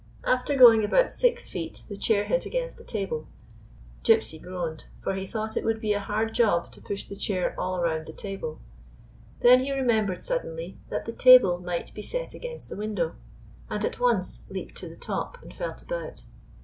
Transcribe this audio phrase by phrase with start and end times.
[0.23, 3.27] After going about six feet the chair hit against a table.
[4.03, 7.53] Gypsy groaned; for he thought it would be a hard job to push the chair
[7.55, 8.59] all around the table.
[9.41, 13.15] Then he remembered suddenly that the table might be set against the window,
[13.69, 16.23] and at once leaped to the top, and felt about.